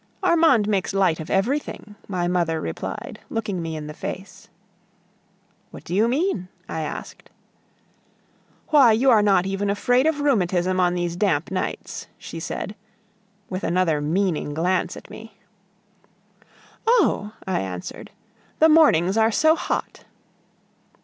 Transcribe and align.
"Armande 0.23 0.67
makes 0.67 0.95
light 0.95 1.19
of 1.19 1.29
everything," 1.29 1.93
my 2.07 2.27
mother 2.27 2.59
replied, 2.59 3.19
looking 3.29 3.61
me 3.61 3.75
in 3.75 3.85
the 3.85 3.93
face. 3.93 4.49
"What 5.69 5.83
do 5.83 5.93
you 5.93 6.07
mean?" 6.07 6.47
I 6.67 6.81
asked. 6.81 7.29
"Why, 8.69 8.93
you 8.93 9.11
are 9.11 9.21
not 9.21 9.45
even 9.45 9.69
afraid 9.69 10.07
of 10.07 10.19
rheumatism 10.21 10.79
on 10.79 10.95
these 10.95 11.15
damp 11.15 11.51
nights," 11.51 12.07
she 12.17 12.39
said, 12.39 12.73
with 13.47 13.63
another 13.63 14.01
meaning 14.01 14.55
glance 14.55 14.97
at 14.97 15.11
me. 15.11 15.37
"Oh!" 16.87 17.33
I 17.45 17.59
answered, 17.59 18.09
"the 18.57 18.69
mornings 18.69 19.17
are 19.17 19.31
so 19.31 19.55
hot!" 19.55 20.03